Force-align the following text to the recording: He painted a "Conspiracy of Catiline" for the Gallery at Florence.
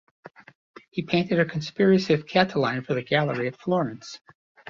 He 0.89 1.03
painted 1.03 1.37
a 1.39 1.45
"Conspiracy 1.45 2.15
of 2.15 2.25
Catiline" 2.25 2.81
for 2.83 2.95
the 2.95 3.03
Gallery 3.03 3.45
at 3.47 3.59
Florence. 3.59 4.19